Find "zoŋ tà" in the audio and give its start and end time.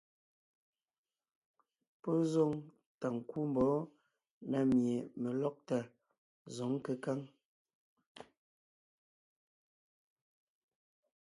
2.31-3.07